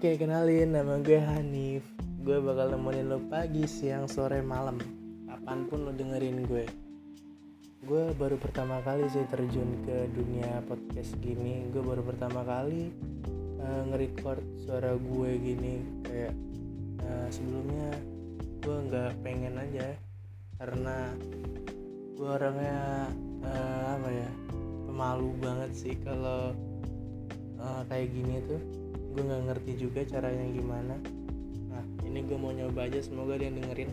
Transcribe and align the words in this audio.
Oke, 0.00 0.16
kenalin 0.16 0.72
nama 0.72 0.96
gue 0.96 1.20
Hanif. 1.20 1.84
Gue 2.24 2.40
bakal 2.40 2.72
nemenin 2.72 3.12
lo 3.12 3.20
pagi, 3.20 3.68
siang, 3.68 4.08
sore, 4.08 4.40
malam. 4.40 4.80
Kapan 5.28 5.68
pun 5.68 5.84
lo 5.84 5.92
dengerin 5.92 6.40
gue. 6.48 6.64
Gue 7.84 8.08
baru 8.16 8.40
pertama 8.40 8.80
kali 8.80 9.04
sih 9.12 9.28
terjun 9.28 9.84
ke 9.84 10.08
dunia 10.16 10.64
podcast 10.64 11.20
gini. 11.20 11.68
Gue 11.68 11.84
baru 11.84 12.00
pertama 12.00 12.40
kali 12.48 12.88
uh, 13.60 13.92
nge-record 13.92 14.40
suara 14.64 14.96
gue 14.96 15.30
gini. 15.36 15.84
Kayak 16.08 16.32
uh, 17.04 17.28
sebelumnya 17.28 17.92
gue 18.64 18.76
nggak 18.88 19.20
pengen 19.20 19.60
aja 19.60 20.00
karena 20.56 21.12
gue 22.16 22.24
orangnya 22.40 23.04
uh, 23.44 24.00
apa 24.00 24.08
ya 24.08 24.30
pemalu 24.88 25.28
banget 25.44 25.70
sih 25.76 25.92
kalau 26.00 26.56
uh, 27.60 27.84
kayak 27.92 28.08
gini 28.16 28.40
tuh 28.48 28.79
gue 29.10 29.22
nggak 29.26 29.42
ngerti 29.50 29.72
juga 29.76 30.00
caranya 30.06 30.46
gimana. 30.54 30.94
Nah 31.70 31.84
ini 32.06 32.22
gue 32.22 32.38
mau 32.38 32.54
nyoba 32.54 32.86
aja 32.86 33.02
semoga 33.02 33.34
dia 33.34 33.50
dengerin. 33.50 33.90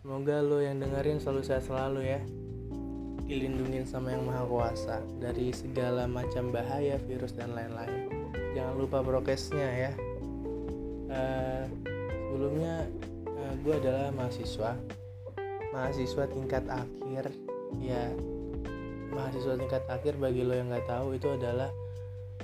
Semoga 0.00 0.44
lo 0.44 0.60
yang 0.60 0.80
dengerin 0.80 1.20
selalu 1.20 1.42
sehat 1.44 1.64
selalu 1.64 2.00
ya. 2.04 2.20
Dilindungin 3.24 3.86
sama 3.86 4.12
yang 4.12 4.26
maha 4.26 4.42
kuasa 4.44 5.00
dari 5.22 5.54
segala 5.54 6.04
macam 6.10 6.50
bahaya 6.50 6.98
virus 7.06 7.32
dan 7.32 7.54
lain-lain. 7.54 8.10
Jangan 8.52 8.74
lupa 8.76 9.00
prokesnya 9.00 9.68
ya. 9.88 9.92
Uh, 11.10 11.64
sebelumnya 12.30 12.86
uh, 13.28 13.54
gue 13.62 13.74
adalah 13.78 14.10
mahasiswa. 14.12 14.76
Mahasiswa 15.70 16.24
tingkat 16.28 16.64
akhir. 16.66 17.30
Ya 17.78 18.10
mahasiswa 19.14 19.58
tingkat 19.58 19.82
akhir 19.90 20.18
bagi 20.18 20.42
lo 20.42 20.54
yang 20.54 20.70
nggak 20.70 20.86
tahu 20.86 21.14
itu 21.18 21.30
adalah 21.30 21.70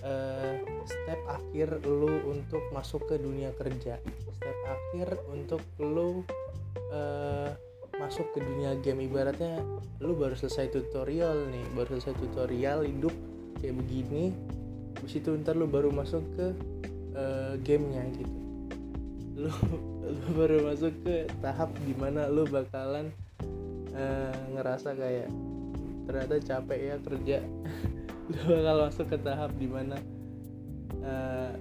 uh, 0.07 0.55
step 0.87 1.21
akhir 1.27 1.83
lu 1.83 2.23
untuk 2.31 2.63
masuk 2.71 3.03
ke 3.11 3.19
dunia 3.19 3.51
kerja. 3.59 3.99
Step 4.39 4.59
akhir 4.67 5.19
untuk 5.35 5.63
lu 5.83 6.23
uh, 6.95 7.51
masuk 7.99 8.31
ke 8.37 8.39
dunia 8.41 8.79
game. 8.81 9.03
Ibaratnya 9.05 9.61
lu 9.99 10.15
baru 10.15 10.39
selesai 10.39 10.71
tutorial 10.71 11.51
nih 11.51 11.65
baru 11.75 11.99
selesai 11.99 12.15
tutorial 12.21 12.85
hidup 12.87 13.13
kayak 13.59 13.77
begini 13.81 14.37
habis 14.97 15.17
itu 15.17 15.33
ntar 15.41 15.57
lu 15.57 15.69
baru 15.69 15.93
masuk 15.93 16.25
ke 16.37 16.47
uh, 17.17 17.55
gamenya 17.65 18.05
gitu. 18.17 18.37
Lu, 19.37 19.53
lu 20.23 20.29
baru 20.37 20.57
masuk 20.73 20.93
ke 21.05 21.29
tahap 21.41 21.73
di 21.85 21.93
mana 21.97 22.29
lu 22.29 22.49
bakalan 22.49 23.13
uh, 23.93 24.37
ngerasa 24.57 24.97
kayak 24.97 25.29
ternyata 26.07 26.39
capek 26.39 26.79
ya 26.79 26.97
kerja 27.03 27.39
lu 28.27 28.43
bakal 28.43 28.77
masuk 28.91 29.07
ke 29.07 29.19
tahap 29.23 29.55
di 29.55 29.69
mana 29.71 29.97
uh, 31.07 31.55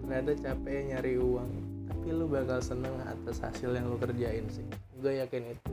ternyata 0.00 0.32
capek 0.48 0.92
nyari 0.92 1.14
uang. 1.20 1.50
Tapi 1.92 2.08
lu 2.08 2.24
bakal 2.24 2.58
seneng 2.64 2.96
atas 3.04 3.44
hasil 3.44 3.76
yang 3.76 3.92
lu 3.92 4.00
kerjain 4.00 4.48
sih. 4.48 4.64
Gue 4.96 5.20
yakin 5.20 5.52
itu. 5.52 5.68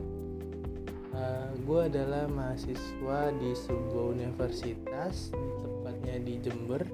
Uh, 1.10 1.50
gue 1.66 1.80
adalah 1.90 2.24
mahasiswa 2.30 3.20
di 3.40 3.50
sebuah 3.56 4.04
universitas 4.14 5.32
tepatnya 5.32 6.16
di 6.22 6.34
Jember. 6.44 6.84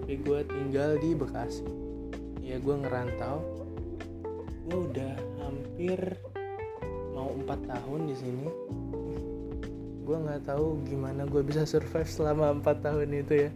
Tapi 0.00 0.12
gue 0.24 0.40
tinggal 0.48 0.96
di 0.98 1.12
Bekasi. 1.12 1.68
Ya 2.40 2.56
gue 2.56 2.76
ngerantau. 2.80 3.44
Gue 4.68 4.78
udah 4.88 5.14
hampir 5.44 6.00
mau 7.12 7.28
empat 7.32 7.60
tahun 7.68 8.08
di 8.08 8.16
sini 8.16 8.48
gue 10.08 10.16
nggak 10.16 10.48
tahu 10.48 10.80
gimana 10.88 11.28
gue 11.28 11.44
bisa 11.44 11.68
survive 11.68 12.08
selama 12.08 12.56
empat 12.56 12.80
tahun 12.80 13.12
itu 13.12 13.44
ya. 13.44 13.50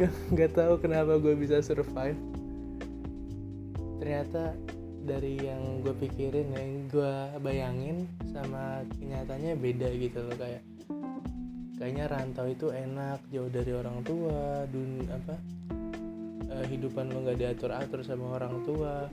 Gak 0.00 0.12
nggak 0.32 0.52
tahu 0.56 0.72
kenapa 0.80 1.20
gue 1.20 1.36
bisa 1.36 1.60
survive. 1.60 2.16
Ternyata 4.00 4.56
dari 5.04 5.36
yang 5.36 5.84
gue 5.84 5.92
pikirin 5.92 6.48
yang 6.56 6.88
gue 6.88 7.14
bayangin 7.44 8.08
sama 8.32 8.88
kenyataannya 8.96 9.52
beda 9.60 9.88
gitu 10.00 10.18
loh 10.24 10.36
kayak 10.40 10.64
kayaknya 11.76 12.04
rantau 12.08 12.48
itu 12.48 12.72
enak 12.72 13.20
jauh 13.28 13.52
dari 13.52 13.76
orang 13.76 14.00
tua 14.00 14.64
dun 14.72 15.04
apa 15.12 15.36
uh, 16.50 16.64
hidupan 16.66 17.12
lo 17.12 17.20
nggak 17.22 17.38
diatur 17.38 17.70
atur 17.76 18.00
sama 18.00 18.40
orang 18.40 18.64
tua 18.64 19.06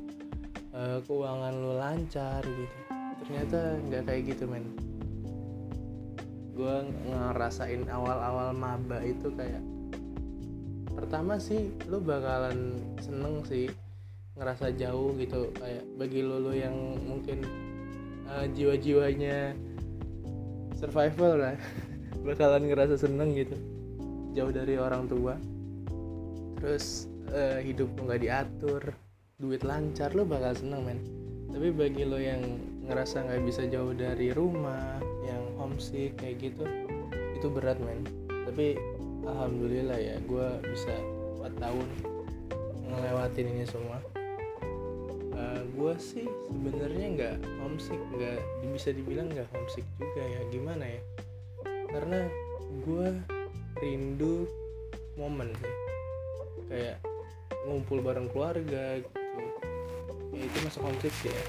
uh, 0.72 0.98
keuangan 1.04 1.54
lo 1.60 1.76
lancar 1.76 2.42
gitu. 2.48 2.78
Ternyata 3.24 3.60
nggak 3.84 4.04
kayak 4.08 4.22
gitu 4.32 4.44
men 4.48 4.93
gue 6.54 6.76
ngerasain 7.10 7.90
awal-awal 7.90 8.54
maba 8.54 9.02
itu 9.02 9.34
kayak 9.34 9.62
pertama 10.94 11.42
sih 11.42 11.74
lu 11.90 11.98
bakalan 11.98 12.78
seneng 13.02 13.42
sih 13.50 13.68
ngerasa 14.38 14.74
jauh 14.78 15.14
gitu. 15.18 15.50
Kayak 15.58 15.84
bagi 15.98 16.22
lo 16.22 16.38
lo 16.42 16.54
yang 16.54 16.74
mungkin 17.06 17.42
uh, 18.30 18.46
jiwa-jiwanya 18.54 19.58
survival 20.78 21.42
lah 21.42 21.58
bakalan 22.28 22.70
ngerasa 22.70 23.02
seneng 23.02 23.34
gitu. 23.34 23.58
Jauh 24.38 24.54
dari 24.54 24.78
orang 24.78 25.10
tua. 25.10 25.38
Terus 26.62 27.10
uh, 27.34 27.62
hidup 27.62 27.94
lo 27.98 28.10
nggak 28.10 28.22
diatur 28.22 28.82
duit 29.42 29.66
lancar 29.66 30.14
lo 30.14 30.24
bakal 30.24 30.54
seneng 30.54 30.82
men. 30.86 31.00
Tapi 31.50 31.70
bagi 31.74 32.06
lo 32.06 32.18
yang 32.18 32.42
ngerasa 32.86 33.26
nggak 33.26 33.42
bisa 33.46 33.66
jauh 33.70 33.94
dari 33.94 34.34
rumah 34.34 35.13
homesick 35.64 36.20
kayak 36.20 36.52
gitu. 36.52 36.68
Itu 37.40 37.48
berat 37.48 37.80
men. 37.80 38.04
Tapi 38.28 38.76
alhamdulillah 39.24 39.96
ya 39.96 40.16
gue 40.28 40.48
bisa 40.68 40.92
4 41.40 41.64
tahun 41.64 41.88
ngelewatin 42.92 43.48
ini 43.48 43.64
semua. 43.64 44.04
Uh, 45.34 45.66
gue 45.74 45.94
sih 45.98 46.28
sebenarnya 46.52 47.08
nggak 47.18 47.36
homesick 47.64 47.98
nggak 48.14 48.38
bisa 48.70 48.94
dibilang 48.94 49.32
nggak 49.32 49.48
homesick 49.56 49.88
juga 49.96 50.22
ya. 50.22 50.42
Gimana 50.52 50.84
ya? 50.84 51.02
Karena 51.88 52.20
gue 52.84 53.08
rindu 53.80 54.46
momen 55.16 55.56
sih. 55.56 55.76
Kayak 56.68 56.98
ngumpul 57.64 58.04
bareng 58.04 58.28
keluarga 58.30 59.00
gitu. 59.00 59.20
Ya 60.34 60.44
itu 60.44 60.58
masuk 60.68 60.82
homesick 60.84 61.16
ya. 61.24 61.44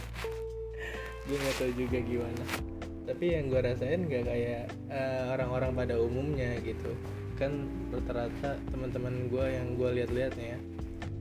Gue 1.27 1.37
nggak 1.41 1.57
tahu 1.59 1.73
juga 1.77 1.99
gimana 2.05 2.74
tapi 3.15 3.31
yang 3.31 3.47
gue 3.47 3.63
rasain 3.63 4.11
gak 4.11 4.27
kayak 4.27 4.75
uh, 4.91 5.39
orang-orang 5.39 5.71
pada 5.71 5.95
umumnya 6.03 6.59
gitu. 6.67 6.91
Kan 7.39 7.71
rata-rata 7.95 8.59
teman-teman 8.75 9.31
gue 9.31 9.47
yang 9.55 9.79
gue 9.79 10.03
lihat-lihat 10.03 10.35
ya 10.35 10.59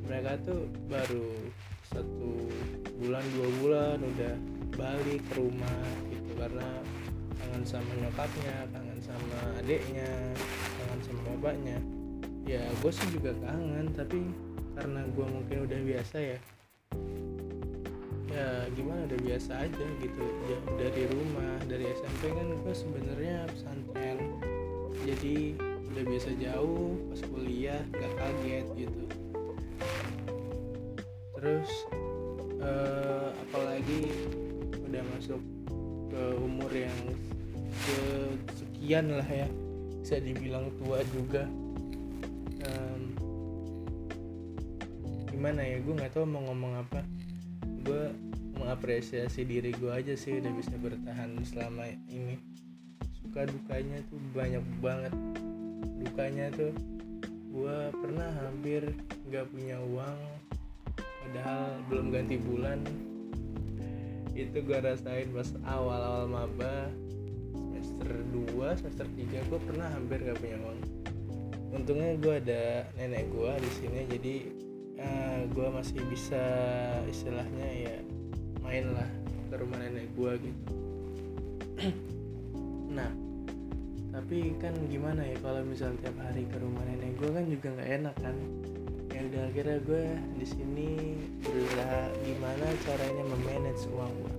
mereka 0.10 0.42
tuh 0.42 0.66
baru 0.90 1.38
satu 1.94 2.50
bulan 2.98 3.22
dua 3.38 3.50
bulan 3.62 3.98
udah 4.02 4.34
balik 4.74 5.22
ke 5.30 5.34
rumah 5.38 5.86
gitu. 6.10 6.34
Karena 6.34 6.66
kangen 7.38 7.62
sama 7.62 7.94
nyokapnya 8.02 8.56
kangen 8.74 8.98
sama 8.98 9.40
adiknya 9.62 10.10
kangen 10.82 11.00
sama 11.06 11.22
bapaknya. 11.30 11.78
Ya 12.50 12.66
gue 12.82 12.90
sih 12.90 13.06
juga 13.14 13.38
kangen 13.38 13.94
tapi 13.94 14.34
karena 14.74 15.06
gue 15.14 15.26
mungkin 15.30 15.58
udah 15.70 15.80
biasa 15.94 16.18
ya 16.18 16.38
ya 18.34 18.66
gimana 18.74 19.06
udah 19.06 19.20
biasa 19.22 19.52
aja 19.70 19.86
gitu. 20.02 20.24
Ya, 20.50 20.58
dari 20.82 21.06
rumah 21.06 21.54
dari 21.70 21.86
SMP 21.94 22.34
kan 22.34 22.48
gue 22.50 22.74
sebenarnya 22.74 23.46
pesantren. 23.54 24.20
Jadi 25.06 25.54
udah 25.94 26.04
biasa 26.10 26.30
jauh 26.42 26.98
pas 27.14 27.22
kuliah 27.30 27.82
gak 27.94 28.14
kaget 28.18 28.66
gitu. 28.74 29.04
Terus 31.38 31.70
uh, 32.58 33.30
apalagi 33.50 34.10
udah 34.90 35.04
masuk 35.14 35.42
ke 36.10 36.24
umur 36.42 36.72
yang 36.74 37.00
sekian 38.58 39.14
lah 39.14 39.28
ya. 39.30 39.46
Bisa 40.02 40.18
dibilang 40.18 40.74
tua 40.82 41.06
juga. 41.14 41.46
Um, 42.64 43.02
gimana 45.30 45.62
ya 45.62 45.78
gue 45.84 45.94
nggak 45.94 46.14
tahu 46.16 46.26
mau 46.26 46.42
ngomong 46.50 46.74
apa. 46.82 47.06
Gue 47.84 48.10
mengapresiasi 48.64 49.44
diri 49.44 49.76
gue 49.76 49.92
aja 49.92 50.16
sih 50.16 50.40
udah 50.40 50.52
bisa 50.56 50.72
bertahan 50.80 51.36
selama 51.44 51.84
ini. 52.08 52.40
Suka 53.20 53.44
dukanya 53.44 54.00
tuh 54.08 54.20
banyak 54.32 54.64
banget. 54.80 55.14
Dukanya 56.00 56.48
tuh 56.56 56.72
gue 57.52 57.78
pernah 57.92 58.32
hampir 58.40 58.96
nggak 59.28 59.46
punya 59.52 59.78
uang 59.84 60.18
padahal 60.96 61.76
belum 61.92 62.08
ganti 62.16 62.40
bulan. 62.40 62.80
Itu 64.32 64.64
gue 64.64 64.80
rasain 64.80 65.30
pas 65.36 65.52
awal-awal 65.68 66.32
maba 66.32 66.88
semester 67.52 68.16
2 68.32 68.80
semester 68.80 69.08
3 69.12 69.50
gue 69.52 69.60
pernah 69.68 69.92
hampir 69.92 70.24
gak 70.24 70.40
punya 70.40 70.58
uang. 70.64 70.80
Untungnya 71.76 72.16
gue 72.16 72.34
ada 72.40 72.64
nenek 72.96 73.28
gue 73.28 73.52
di 73.60 73.72
sini 73.76 74.00
jadi 74.08 74.36
uh, 74.98 75.04
eh, 75.04 75.40
gue 75.52 75.68
masih 75.68 76.00
bisa 76.10 76.44
istilahnya 77.12 77.70
ya 77.92 77.98
main 78.64 78.86
lah 78.96 79.10
ke 79.52 79.56
rumah 79.60 79.78
nenek 79.78 80.08
gue 80.18 80.32
gitu. 80.50 80.74
Nah 82.90 83.12
tapi 84.14 84.54
kan 84.62 84.74
gimana 84.90 85.26
ya 85.26 85.38
kalau 85.42 85.66
misal 85.66 85.90
tiap 86.02 86.14
hari 86.22 86.46
ke 86.46 86.58
rumah 86.62 86.82
nenek 86.86 87.18
gue 87.18 87.30
kan 87.30 87.46
juga 87.46 87.68
nggak 87.76 87.92
enak 88.02 88.16
kan. 88.18 88.36
Ya 89.14 89.22
udah 89.30 89.44
akhirnya 89.46 89.78
gue 89.86 90.04
di 90.42 90.46
sini 90.48 90.90
berusaha 91.46 92.02
gimana 92.26 92.66
caranya 92.82 93.24
memanage 93.30 93.86
uang 93.94 94.14
gue 94.22 94.36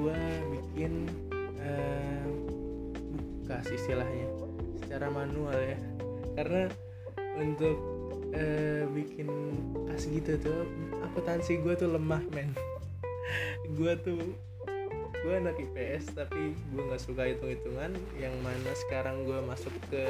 gue 0.00 0.20
bikin 0.56 0.92
uh, 1.60 2.24
bukas 3.44 3.68
istilahnya 3.68 4.28
secara 4.80 5.12
manual 5.12 5.58
ya. 5.60 5.76
Karena 6.40 6.72
untuk 7.36 7.76
uh, 8.32 8.84
bikin 8.96 9.28
kas 9.92 10.08
gitu 10.08 10.40
tuh 10.40 10.64
akuntansi 11.04 11.60
gue 11.60 11.74
tuh 11.76 11.90
lemah 11.92 12.24
men 12.32 12.48
gue 13.76 13.92
tuh 14.00 14.22
gue 15.20 15.34
anak 15.36 15.60
IPS 15.60 16.16
tapi 16.16 16.56
gue 16.56 16.82
nggak 16.82 17.02
suka 17.02 17.28
hitung-hitungan. 17.28 17.94
Yang 18.16 18.34
mana 18.40 18.70
sekarang 18.88 19.26
gue 19.28 19.38
masuk 19.44 19.74
ke 19.92 20.04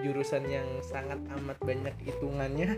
jurusan 0.00 0.44
yang 0.48 0.68
sangat 0.84 1.20
amat 1.40 1.58
banyak 1.62 1.94
hitungannya. 2.04 2.76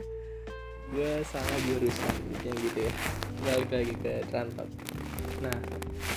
Gue 0.92 1.24
salah 1.24 1.58
jurusan 1.68 2.14
yang 2.44 2.56
gitu 2.58 2.80
ya. 2.86 2.94
Balik 3.42 3.70
lagi 3.72 3.94
ke 3.98 4.12
transport 4.30 4.70
nah 5.42 5.58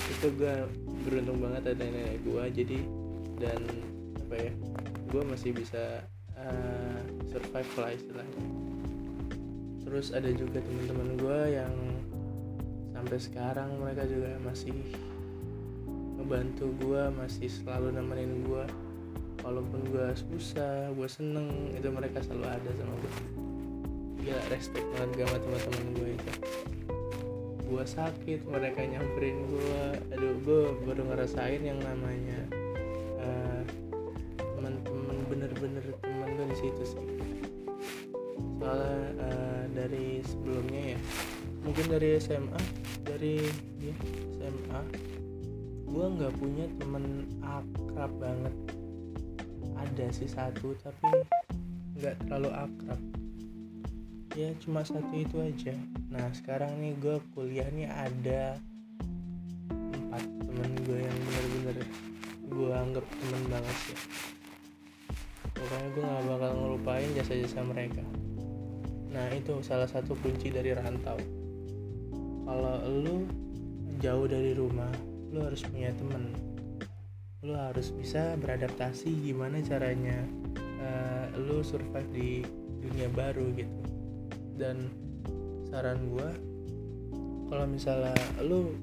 itu 0.06 0.30
gue 0.38 0.54
beruntung 1.02 1.42
banget 1.42 1.74
ada 1.74 1.82
nenek 1.82 2.22
gue 2.22 2.44
jadi 2.62 2.78
dan 3.42 3.60
apa 4.22 4.34
ya 4.38 4.52
gue 5.10 5.22
masih 5.26 5.50
bisa 5.50 6.06
uh, 6.38 6.98
survive 7.30 7.72
lah 7.78 7.90
istilahnya. 7.94 8.42
Terus 9.86 10.10
ada 10.10 10.30
juga 10.34 10.58
teman-teman 10.62 11.14
gue 11.14 11.40
yang 11.58 11.74
sampai 12.96 13.18
sekarang 13.20 13.76
mereka 13.76 14.08
juga 14.08 14.40
masih 14.40 14.72
ngebantu 16.16 16.72
gue 16.80 17.02
masih 17.12 17.52
selalu 17.52 17.92
nemenin 17.92 18.40
gue 18.48 18.64
walaupun 19.44 19.84
gue 19.92 20.08
susah 20.16 20.88
gue 20.96 21.06
seneng 21.06 21.76
itu 21.76 21.86
mereka 21.92 22.24
selalu 22.24 22.48
ada 22.48 22.70
sama 22.72 22.94
gue 23.04 23.44
gila 24.26 24.42
respect 24.50 24.82
banget 24.98 25.22
sama 25.22 25.38
teman-teman 25.38 25.86
gue 25.94 26.08
itu. 26.18 26.30
Gue 27.66 27.84
sakit 27.86 28.40
mereka 28.50 28.82
nyamperin 28.82 29.38
gue 29.46 29.82
aduh 30.10 30.34
gue 30.42 30.62
baru 30.82 31.02
ngerasain 31.14 31.62
yang 31.62 31.78
namanya 31.78 32.40
uh, 33.22 33.62
teman-teman 34.58 35.16
bener-bener 35.30 35.84
teman 36.02 36.28
gue 36.34 36.46
di 36.50 36.56
situ 36.58 36.82
sih. 36.82 37.06
Soalnya 38.58 39.14
uh, 39.22 39.64
dari 39.70 40.18
sebelumnya 40.26 40.98
ya 40.98 41.00
mungkin 41.62 41.86
dari 41.86 42.18
SMA 42.18 42.85
dari 43.06 43.38
ya, 43.78 43.94
SMA 44.34 44.82
gue 45.86 46.06
nggak 46.18 46.34
punya 46.42 46.66
temen 46.82 47.30
akrab 47.40 48.12
banget. 48.18 48.54
Ada 49.78 50.06
sih 50.10 50.26
satu 50.26 50.74
tapi 50.82 51.08
nggak 52.02 52.26
terlalu 52.26 52.50
akrab. 52.50 53.00
Ya 54.34 54.52
cuma 54.60 54.82
satu 54.82 55.14
itu 55.14 55.38
aja. 55.40 55.72
Nah 56.10 56.28
sekarang 56.34 56.82
nih 56.82 56.98
gue 56.98 57.16
kuliah 57.32 57.70
nih 57.70 57.88
ada 57.88 58.58
empat 59.70 60.26
temen 60.26 60.70
gue 60.84 60.98
yang 61.00 61.16
bener-bener 61.22 61.86
gue 62.50 62.70
anggap 62.74 63.06
temen 63.06 63.42
banget 63.48 63.76
sih. 63.86 64.00
Pokoknya 65.56 65.88
gue 65.96 66.04
gak 66.04 66.24
bakal 66.28 66.50
ngelupain 66.52 67.10
jasa-jasa 67.16 67.64
mereka. 67.64 68.04
Nah 69.08 69.32
itu 69.32 69.56
salah 69.64 69.88
satu 69.88 70.12
kunci 70.20 70.52
dari 70.52 70.76
rantau 70.76 71.45
kalau 72.46 72.78
lu 72.86 73.26
jauh 73.98 74.30
dari 74.30 74.54
rumah 74.54 74.88
lu 75.34 75.42
harus 75.42 75.66
punya 75.66 75.90
temen. 75.98 76.30
Lu 77.42 77.52
harus 77.52 77.90
bisa 77.90 78.38
beradaptasi 78.38 79.10
gimana 79.26 79.58
caranya 79.66 80.22
uh, 80.80 81.26
lu 81.36 81.60
survive 81.66 82.10
di 82.14 82.30
dunia 82.80 83.10
baru 83.10 83.50
gitu. 83.58 83.78
Dan 84.56 84.88
saran 85.68 86.06
gua 86.08 86.30
kalau 87.50 87.66
misalnya 87.66 88.14
lu 88.42 88.74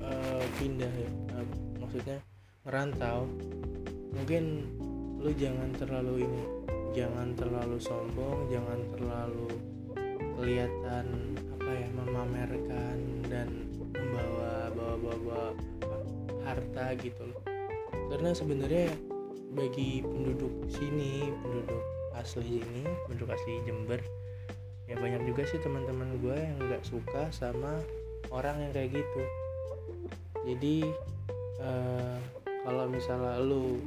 uh, 0.00 0.44
pindah 0.60 0.90
ya 0.90 1.10
uh, 1.36 1.46
maksudnya 1.80 2.18
merantau 2.64 3.28
mungkin 4.12 4.68
lu 5.20 5.32
jangan 5.36 5.72
terlalu 5.76 6.24
ini 6.28 6.42
jangan 6.94 7.32
terlalu 7.34 7.76
sombong 7.80 8.48
jangan 8.52 8.80
terlalu 8.94 9.48
kelihatan 10.36 11.06
ya 11.74 11.88
memamerkan 11.92 12.98
dan 13.26 13.48
membawa 13.92 14.70
bawa 14.72 14.94
bawa 15.02 15.42
harta 16.46 16.94
gitu 17.02 17.22
loh. 17.28 17.42
Karena 18.10 18.30
sebenarnya 18.30 18.94
bagi 19.54 20.02
penduduk 20.02 20.66
sini 20.70 21.30
penduduk 21.42 21.82
asli 22.14 22.62
ini 22.62 22.82
penduduk 23.06 23.34
asli 23.34 23.62
Jember 23.66 24.02
ya 24.90 24.98
banyak 24.98 25.24
juga 25.24 25.46
sih 25.48 25.62
teman-teman 25.62 26.18
gue 26.20 26.36
yang 26.36 26.58
nggak 26.58 26.82
suka 26.84 27.30
sama 27.30 27.80
orang 28.30 28.68
yang 28.68 28.72
kayak 28.74 29.00
gitu. 29.00 29.22
Jadi 30.44 30.76
uh, 31.62 32.18
kalau 32.66 32.84
misalnya 32.90 33.40
lu 33.40 33.80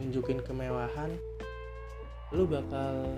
nunjukin 0.00 0.40
kemewahan 0.42 1.12
lu 2.32 2.46
bakal 2.46 3.10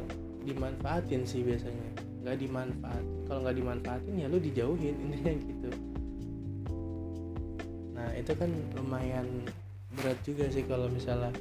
dimanfaatin 0.42 1.22
sih 1.28 1.46
biasanya 1.46 2.01
nggak 2.22 2.38
dimanfaat 2.38 3.04
kalau 3.26 3.42
nggak 3.42 3.58
dimanfaatin 3.58 4.14
ya 4.14 4.26
lu 4.30 4.38
dijauhin 4.38 4.94
intinya 5.10 5.32
gitu. 5.34 5.70
Nah 7.98 8.08
itu 8.14 8.32
kan 8.38 8.50
lumayan 8.78 9.26
berat 9.98 10.18
juga 10.22 10.46
sih 10.48 10.64
kalau 10.64 10.86
misalnya 10.88 11.34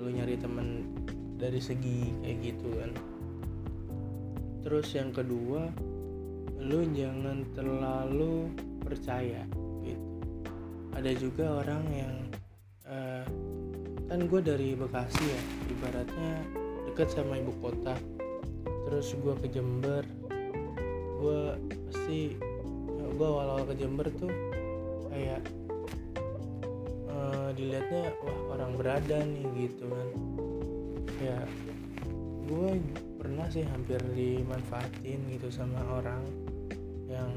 lu 0.00 0.08
nyari 0.08 0.40
temen 0.40 0.88
dari 1.36 1.60
segi 1.60 2.08
kayak 2.24 2.38
gitu 2.40 2.68
kan. 2.80 2.90
Terus 4.64 4.88
yang 4.96 5.12
kedua 5.12 5.68
lu 6.58 6.82
jangan 6.96 7.46
terlalu 7.54 8.50
percaya 8.82 9.44
gitu. 9.84 10.08
Ada 10.96 11.12
juga 11.14 11.62
orang 11.62 11.84
yang 11.94 12.14
uh, 12.88 13.24
kan 14.08 14.24
gue 14.24 14.40
dari 14.40 14.72
Bekasi 14.72 15.20
ya 15.20 15.42
ibaratnya 15.68 16.32
deket 16.88 17.12
sama 17.12 17.36
ibu 17.36 17.52
kota 17.60 17.94
terus 18.88 19.12
gue 19.20 19.36
ke 19.44 19.52
Jember. 19.52 20.00
Gue 21.20 21.60
pasti 21.92 22.40
gue 22.96 23.26
awal-awal 23.28 23.68
ke 23.68 23.76
Jember 23.76 24.08
tuh 24.16 24.32
kayak 25.12 25.44
dilihatnya 27.52 28.14
wah 28.22 28.54
orang 28.56 28.72
berada 28.80 29.18
nih 29.20 29.44
gitu 29.68 29.84
kan. 29.84 30.08
Ya 31.20 31.38
gue 32.48 32.80
pernah 33.20 33.44
sih 33.52 33.66
hampir 33.68 34.00
dimanfaatin 34.16 35.20
gitu 35.36 35.52
sama 35.52 35.84
orang 36.00 36.22
yang 37.10 37.28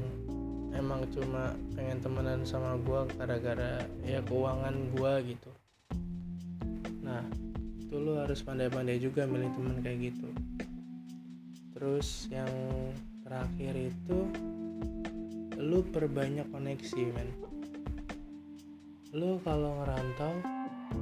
emang 0.72 1.04
cuma 1.12 1.52
pengen 1.76 2.00
temenan 2.00 2.40
sama 2.48 2.80
gue 2.80 3.00
gara-gara 3.18 3.84
ya 4.06 4.24
keuangan 4.24 4.94
gue 4.94 5.12
gitu. 5.36 5.50
Nah 7.02 7.26
itu 7.82 7.98
lo 7.98 8.22
harus 8.22 8.40
pandai-pandai 8.40 9.02
juga 9.02 9.28
milih 9.28 9.52
temen 9.52 9.76
kayak 9.84 9.98
gitu 10.14 10.30
terus 11.82 12.30
yang 12.30 12.46
terakhir 13.26 13.74
itu 13.74 14.30
lu 15.58 15.82
perbanyak 15.90 16.46
koneksi 16.54 17.10
men. 17.10 17.26
Lo 19.10 19.42
kalau 19.42 19.82
ngerantau 19.82 20.30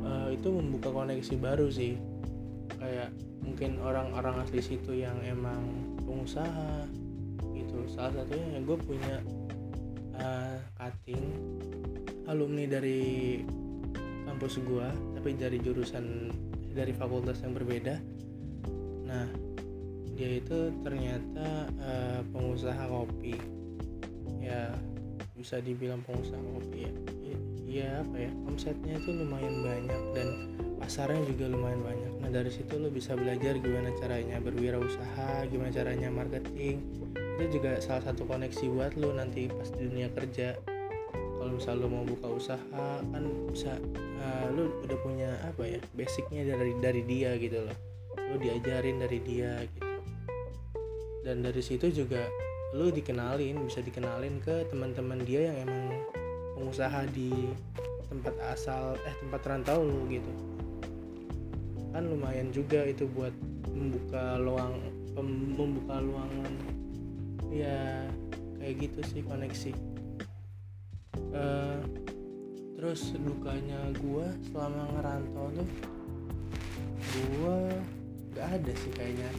uh, 0.09 0.33
itu 0.33 0.49
membuka 0.49 0.89
koneksi 0.89 1.37
baru 1.37 1.69
sih. 1.69 2.01
Kayak 2.81 3.13
mungkin 3.45 3.77
orang-orang 3.85 4.41
asli 4.41 4.65
situ 4.65 5.05
yang 5.05 5.21
emang 5.21 5.61
pengusaha 6.01 6.89
gitu. 7.53 7.85
Salah 7.93 8.17
satunya 8.17 8.57
yang 8.57 8.65
gue 8.65 8.81
punya 8.81 9.21
uh, 10.17 10.57
cutting 10.81 11.29
alumni 12.25 12.65
dari 12.65 13.45
kampus 14.25 14.65
gue 14.65 14.89
tapi 15.21 15.37
dari 15.37 15.61
jurusan 15.61 16.33
dari 16.73 16.97
fakultas 16.97 17.45
yang 17.45 17.53
berbeda. 17.53 18.01
Nah 19.05 19.50
dia 20.21 20.37
itu 20.37 20.69
ternyata 20.85 21.73
uh, 21.81 22.21
pengusaha 22.29 22.85
kopi. 22.93 23.41
Ya 24.45 24.77
bisa 25.33 25.65
dibilang 25.65 26.05
pengusaha 26.05 26.37
kopi 26.37 26.85
ya. 26.85 26.93
Ya 27.71 28.03
apa 28.05 28.29
ya 28.29 28.31
omsetnya 28.45 28.99
itu 29.01 29.15
lumayan 29.17 29.63
banyak 29.65 30.03
dan 30.13 30.29
pasarnya 30.77 31.25
juga 31.25 31.49
lumayan 31.49 31.81
banyak. 31.81 32.13
Nah 32.21 32.29
dari 32.29 32.53
situ 32.53 32.77
lo 32.77 32.93
bisa 32.93 33.17
belajar 33.17 33.57
gimana 33.57 33.95
caranya 33.97 34.37
berwirausaha 34.45 35.49
gimana 35.49 35.73
caranya 35.73 36.13
marketing. 36.13 36.85
Itu 37.41 37.57
juga 37.57 37.81
salah 37.81 38.05
satu 38.05 38.29
koneksi 38.29 38.69
buat 38.77 38.93
lo 39.01 39.17
nanti 39.17 39.49
pas 39.49 39.73
di 39.73 39.89
dunia 39.89 40.13
kerja. 40.13 40.59
Kalau 41.15 41.57
misal 41.57 41.81
lo 41.81 41.89
mau 41.89 42.05
buka 42.05 42.29
usaha 42.29 42.93
kan 43.01 43.25
bisa 43.49 43.73
uh, 44.21 44.53
lo 44.53 44.69
udah 44.85 44.99
punya 45.01 45.31
apa 45.49 45.65
ya 45.65 45.81
basicnya 45.97 46.45
dari 46.45 46.77
dari 46.77 47.01
dia 47.09 47.39
gitu 47.41 47.65
loh. 47.65 47.79
Lo 48.19 48.37
diajarin 48.37 48.99
dari 49.01 49.23
dia 49.25 49.63
gitu 49.65 49.90
dan 51.21 51.45
dari 51.45 51.61
situ 51.61 51.93
juga 51.93 52.25
lo 52.71 52.89
dikenalin 52.89 53.59
bisa 53.67 53.83
dikenalin 53.83 54.39
ke 54.41 54.65
teman-teman 54.71 55.21
dia 55.27 55.51
yang 55.51 55.67
emang 55.67 56.07
pengusaha 56.55 57.03
di 57.11 57.51
tempat 58.07 58.35
asal 58.51 58.95
eh 59.07 59.15
tempat 59.23 59.43
rantau 59.47 59.83
lu 59.83 60.07
gitu. 60.07 60.33
Kan 61.91 62.07
lumayan 62.07 62.55
juga 62.55 62.87
itu 62.87 63.11
buat 63.11 63.35
membuka 63.75 64.39
luang 64.39 64.79
membuka 65.57 65.99
luangan. 65.99 66.55
Ya 67.51 68.07
kayak 68.63 68.87
gitu 68.87 69.01
sih 69.11 69.23
koneksi. 69.27 69.73
Uh, 71.31 71.79
terus 72.79 73.13
dukanya 73.13 73.93
gue 73.99 74.27
selama 74.51 74.89
ngerantau 74.99 75.47
tuh 75.53 75.69
gue 77.11 77.57
gak 78.35 78.47
ada 78.57 78.73
sih 78.73 78.93
kayaknya 78.95 79.31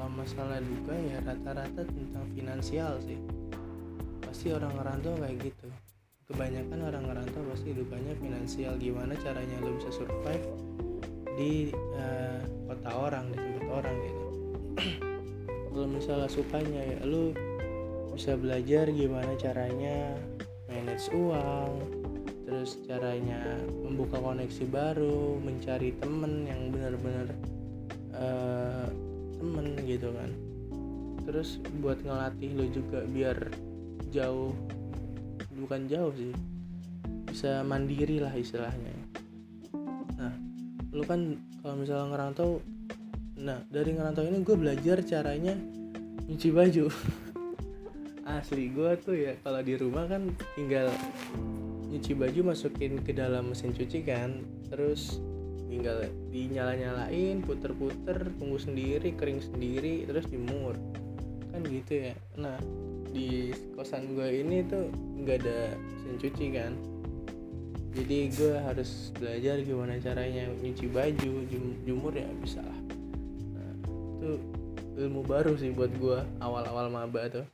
kalau 0.00 0.16
masalah 0.16 0.64
duka 0.64 0.96
ya 0.96 1.20
rata-rata 1.28 1.84
tentang 1.84 2.24
finansial 2.32 2.96
sih. 3.04 3.20
Pasti 4.24 4.48
orang 4.48 4.72
ngerantau 4.72 5.12
kayak 5.20 5.36
gitu. 5.44 5.68
Kebanyakan 6.24 6.88
orang 6.88 7.04
ngerantau 7.04 7.44
pasti 7.52 7.76
dukanya 7.76 8.16
finansial. 8.16 8.80
Gimana 8.80 9.12
caranya 9.20 9.60
lo 9.60 9.76
bisa 9.76 9.92
survive 9.92 10.40
di 11.36 11.68
uh, 12.00 12.40
kota 12.64 12.90
orang 12.96 13.28
di 13.28 13.36
tempat 13.44 13.64
orang 13.68 13.96
gitu. 14.00 14.24
Kalau 15.68 15.88
misalnya 15.92 16.28
sukanya 16.32 16.80
ya 16.80 16.98
lo 17.04 17.36
bisa 18.16 18.40
belajar 18.40 18.88
gimana 18.88 19.36
caranya 19.36 20.16
manage 20.64 21.12
uang 21.12 21.76
terus 22.48 22.80
caranya 22.88 23.36
membuka 23.84 24.16
koneksi 24.16 24.64
baru 24.64 25.36
mencari 25.44 25.92
temen 26.00 26.48
yang 26.48 26.72
benar-benar 26.72 27.28
uh, 28.16 29.09
temen 29.40 29.66
gitu 29.88 30.12
kan. 30.12 30.30
Terus 31.24 31.56
buat 31.80 31.98
ngelatih 32.04 32.50
lo 32.52 32.64
juga 32.68 33.00
biar 33.08 33.38
jauh 34.12 34.52
bukan 35.56 35.88
jauh 35.88 36.12
sih 36.12 36.32
bisa 37.24 37.64
mandiri 37.64 38.20
lah 38.20 38.32
istilahnya. 38.36 38.92
Nah 40.20 40.34
lu 40.92 41.02
kan 41.08 41.40
kalau 41.64 41.74
misalnya 41.80 42.06
ngerantau 42.12 42.60
nah 43.40 43.56
dari 43.72 43.96
ngerantau 43.96 44.28
ini 44.28 44.44
gue 44.44 44.56
belajar 44.60 45.00
caranya 45.00 45.56
nyuci 46.28 46.48
baju. 46.52 46.86
Asli 48.30 48.70
gue 48.70 48.90
tuh 49.00 49.16
ya 49.16 49.32
kalau 49.42 49.64
di 49.64 49.74
rumah 49.74 50.06
kan 50.06 50.30
tinggal 50.54 50.92
nyuci 51.90 52.14
baju 52.14 52.54
masukin 52.54 53.02
ke 53.02 53.10
dalam 53.10 53.50
mesin 53.50 53.74
cuci 53.74 54.06
kan 54.06 54.46
terus 54.70 55.18
tinggal 55.70 56.02
dinyala-nyalain 56.34 57.40
puter-puter 57.46 58.26
tunggu 58.36 58.58
sendiri 58.58 59.14
kering 59.14 59.38
sendiri 59.38 60.04
terus 60.10 60.26
dimur. 60.26 60.74
Kan 61.54 61.62
gitu 61.64 62.10
ya. 62.10 62.14
Nah 62.34 62.58
di 63.10 63.54
kosan 63.78 64.18
gue 64.18 64.42
ini 64.42 64.66
tuh 64.66 64.90
nggak 65.22 65.46
ada 65.46 65.78
mesin 65.78 66.14
cuci 66.18 66.46
kan. 66.52 66.72
Jadi 67.90 68.18
gue 68.34 68.54
harus 68.54 69.10
belajar 69.18 69.58
gimana 69.66 69.98
caranya 69.98 70.46
nyuci 70.62 70.86
baju 70.90 71.32
jumur 71.86 72.14
ya 72.14 72.26
bisa 72.38 72.62
lah. 72.62 72.80
Nah, 73.54 73.72
itu 74.18 74.30
ilmu 74.94 75.26
baru 75.26 75.58
sih 75.58 75.74
buat 75.74 75.90
gue 75.98 76.22
awal-awal 76.38 76.86
maba 76.86 77.26
tuh. 77.26 77.46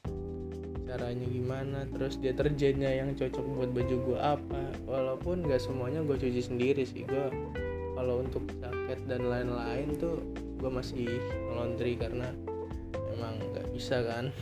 Caranya 0.85 1.25
gimana 1.25 1.89
terus 1.89 2.21
deterjennya 2.21 3.01
yang 3.01 3.17
cocok 3.17 3.45
buat 3.57 3.71
baju 3.73 3.97
gue 4.13 4.19
apa. 4.21 4.63
Walaupun 4.85 5.49
nggak 5.49 5.61
semuanya 5.65 6.05
gue 6.05 6.21
cuci 6.21 6.45
sendiri 6.45 6.85
sih 6.85 7.09
gue 7.09 7.27
kalau 7.97 8.21
untuk 8.21 8.45
jaket 8.61 9.01
dan 9.09 9.25
lain-lain 9.25 9.97
tuh 9.97 10.21
gue 10.61 10.69
masih 10.69 11.09
laundry 11.57 11.97
karena 11.97 12.29
emang 13.17 13.41
nggak 13.41 13.73
bisa 13.73 14.05
kan. 14.05 14.29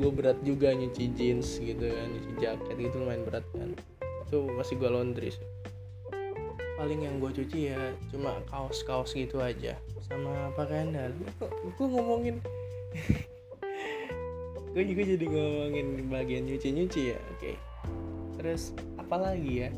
Gue 0.00 0.08
berat 0.08 0.40
juga 0.40 0.72
nyuci 0.72 1.12
jeans 1.12 1.60
gitu 1.60 1.84
kan 1.84 2.08
nyuci 2.08 2.32
jaket 2.40 2.72
gitu 2.72 3.04
lumayan 3.04 3.20
berat 3.28 3.44
kan. 3.52 3.76
Itu 4.24 4.48
masih 4.48 4.80
gue 4.80 4.88
laundry 4.88 5.28
sih. 5.28 5.44
Paling 6.80 7.04
yang 7.04 7.20
gue 7.20 7.28
cuci 7.28 7.76
ya 7.76 7.92
cuma 8.08 8.40
kaos-kaos 8.48 9.12
gitu 9.12 9.44
aja. 9.44 9.76
Sama 10.00 10.56
pakaian 10.56 10.96
dalam. 10.96 11.20
Kok 11.36 11.52
gue 11.76 11.84
ngomongin? 11.92 12.40
Gue 14.70 14.86
juga 14.86 15.02
jadi 15.02 15.26
ngomongin 15.26 16.06
bagian 16.06 16.46
nyuci-nyuci 16.46 17.10
ya 17.10 17.18
oke. 17.18 17.42
Okay. 17.42 17.54
terus 18.38 18.70
apalagi 18.96 19.66
ya? 19.66 19.70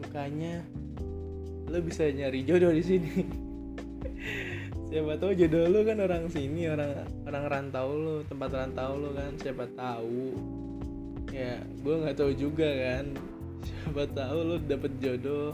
Sukanya 0.00 0.64
lo 1.68 1.78
bisa 1.84 2.08
nyari 2.08 2.40
jodoh 2.48 2.72
di 2.72 2.80
sini. 2.80 3.12
Siapa 4.88 5.20
tahu 5.20 5.36
jodoh 5.36 5.68
lu 5.68 5.84
kan 5.84 6.00
orang 6.00 6.32
sini 6.32 6.64
orang 6.64 7.04
orang 7.28 7.44
rantau 7.44 7.92
lu 7.92 8.16
tempat 8.24 8.50
rantau 8.56 8.96
lu 8.96 9.12
kan 9.12 9.36
siapa 9.36 9.68
tahu. 9.76 10.32
Ya 11.28 11.60
gue 11.84 11.94
nggak 12.00 12.16
tahu 12.16 12.32
juga 12.32 12.64
kan. 12.64 13.12
Siapa 13.60 14.08
tahu 14.16 14.38
lu 14.48 14.56
dapet 14.64 14.92
jodoh 14.96 15.52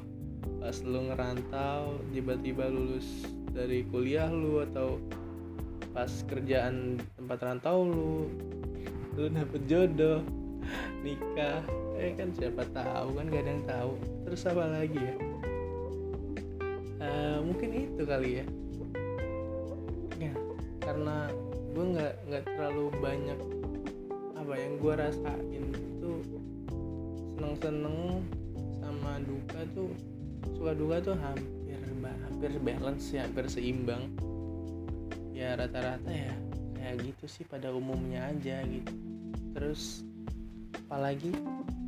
pas 0.62 0.76
lu 0.86 1.10
ngerantau 1.10 1.98
tiba-tiba 2.14 2.70
lulus 2.70 3.26
dari 3.50 3.82
kuliah 3.90 4.30
lu 4.30 4.62
atau 4.62 5.02
pas 5.90 6.10
kerjaan 6.30 7.02
tempat 7.18 7.38
rantau 7.42 7.90
lu 7.90 8.30
lu 9.18 9.26
dapet 9.34 9.62
jodoh 9.66 10.22
nikah. 11.02 11.58
Eh 11.98 12.14
kan 12.14 12.30
siapa 12.38 12.62
tahu 12.70 13.18
kan 13.18 13.26
gak 13.34 13.42
ada 13.42 13.50
yang 13.50 13.66
tahu. 13.66 13.92
Terus 14.30 14.46
apa 14.46 14.62
lagi 14.70 14.98
ya 15.02 15.33
mungkin 17.44 17.70
itu 17.76 18.02
kali 18.08 18.40
ya. 18.40 18.46
Karena 20.84 21.32
gue 21.72 21.84
nggak 21.96 22.14
nggak 22.28 22.44
terlalu 22.44 22.92
banyak 23.00 23.38
apa 24.36 24.54
yang 24.60 24.72
gue 24.76 24.94
rasain 24.94 25.64
itu 25.72 26.12
seneng 27.34 27.56
seneng 27.56 27.98
sama 28.84 29.16
duka 29.24 29.60
tuh 29.72 29.90
suka 30.52 30.72
duka 30.76 30.96
tuh 31.00 31.16
hampir 31.16 31.80
hampir 32.04 32.52
balance 32.60 33.16
ya 33.16 33.24
hampir 33.24 33.48
seimbang. 33.48 34.12
Ya 35.32 35.56
rata-rata 35.56 36.12
ya 36.12 36.36
kayak 36.76 37.00
gitu 37.00 37.24
sih 37.26 37.44
pada 37.48 37.72
umumnya 37.72 38.28
aja 38.28 38.60
gitu. 38.68 38.92
Terus 39.56 40.04
apalagi 40.84 41.32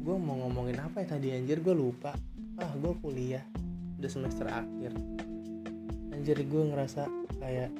gue 0.00 0.16
mau 0.16 0.40
ngomongin 0.48 0.80
apa 0.80 1.04
ya 1.04 1.20
tadi 1.20 1.36
anjir? 1.36 1.60
Gue 1.60 1.76
lupa. 1.76 2.16
Ah 2.56 2.72
gue 2.80 2.96
kuliah 3.04 3.44
udah 4.00 4.08
semester 4.08 4.48
akhir 4.48 5.15
anjir 6.26 6.42
gue 6.42 6.75
ngerasa 6.75 7.06
kayak 7.38 7.71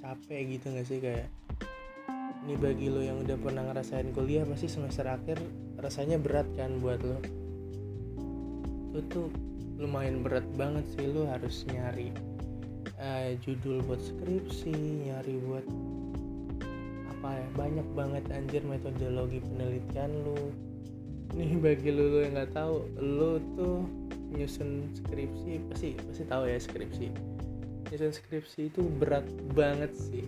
capek 0.00 0.56
gitu 0.56 0.72
gak 0.72 0.86
sih? 0.88 0.96
Kayak 0.96 1.28
ini 2.48 2.56
bagi 2.56 2.88
lo 2.88 3.04
yang 3.04 3.20
udah 3.20 3.36
pernah 3.36 3.68
ngerasain 3.68 4.16
kuliah 4.16 4.48
pasti 4.48 4.64
semester 4.64 5.04
akhir 5.04 5.36
rasanya 5.76 6.16
berat 6.16 6.48
kan 6.56 6.80
buat 6.80 7.04
lo? 7.04 7.20
Itu 8.96 9.00
tuh 9.12 9.28
lumayan 9.76 10.24
berat 10.24 10.48
banget 10.56 10.88
sih 10.96 11.04
lo 11.04 11.28
harus 11.28 11.68
nyari 11.68 12.16
uh, 12.96 13.36
judul 13.44 13.84
buat 13.84 14.00
skripsi 14.00 14.72
nyari 15.12 15.36
buat 15.44 15.68
apa 17.12 17.28
ya? 17.28 17.46
Banyak 17.60 17.88
banget 17.92 18.24
anjir 18.32 18.64
metodologi 18.64 19.44
penelitian 19.44 20.16
lo. 20.24 20.48
Nih 21.36 21.60
bagi 21.60 21.92
lo, 21.92 22.08
lo 22.08 22.18
yang 22.24 22.40
nggak 22.40 22.56
tahu 22.56 22.88
lo 22.96 23.36
tuh 23.52 23.84
nyusun 24.32 24.96
skripsi 24.96 25.60
pasti 25.68 25.92
pasti 25.92 26.24
tahu 26.24 26.48
ya 26.48 26.56
skripsi 26.56 27.35
nyusun 27.90 28.12
skripsi 28.12 28.72
itu 28.72 28.82
berat 28.98 29.26
banget 29.54 29.94
sih. 29.94 30.26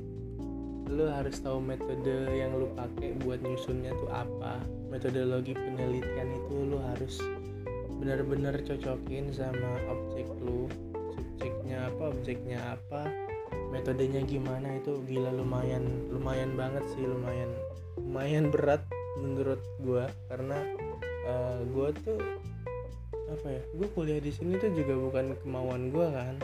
Lo 0.89 1.11
harus 1.11 1.37
tahu 1.43 1.61
metode 1.61 2.33
yang 2.33 2.57
lo 2.57 2.71
pakai 2.73 3.19
buat 3.21 3.43
nyusunnya 3.43 3.93
tuh 3.99 4.11
apa. 4.11 4.63
Metodologi 4.89 5.53
penelitian 5.53 6.29
itu 6.33 6.55
lo 6.71 6.79
harus 6.95 7.21
benar-benar 7.99 8.57
cocokin 8.63 9.35
sama 9.35 9.79
objek 9.91 10.27
lo. 10.41 10.71
Subjeknya 11.13 11.91
apa 11.91 12.03
objeknya 12.15 12.59
apa 12.79 13.11
metodenya 13.69 14.25
gimana 14.25 14.81
itu 14.81 15.01
gila 15.05 15.33
lumayan 15.33 15.85
lumayan 16.09 16.57
banget 16.57 16.85
sih 16.97 17.05
lumayan 17.05 17.51
lumayan 18.01 18.49
berat 18.49 18.81
menurut 19.21 19.61
gue 19.83 20.05
karena 20.33 20.59
uh, 21.29 21.59
eh, 21.59 21.59
gue 21.69 21.89
tuh 22.05 22.21
apa 23.29 23.47
ya 23.53 23.63
gue 23.77 23.89
kuliah 23.93 24.21
di 24.25 24.33
sini 24.33 24.57
tuh 24.57 24.73
juga 24.73 24.97
bukan 24.97 25.37
kemauan 25.45 25.93
gue 25.93 26.07
kan 26.09 26.37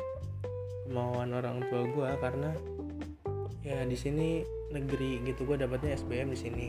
kemauan 0.85 1.33
orang 1.33 1.64
tua 1.69 1.83
gue 1.88 2.11
karena 2.21 2.50
ya 3.64 3.81
di 3.88 3.97
sini 3.97 4.45
negeri 4.69 5.25
gitu 5.25 5.49
gue 5.49 5.57
dapatnya 5.57 5.97
SBM 5.97 6.29
di 6.35 6.38
sini. 6.38 6.69